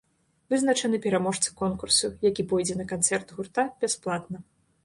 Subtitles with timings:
[0.53, 4.37] Вызначаны пераможца конкурсу, які пойдзе на канцэрт гурта бясплатна.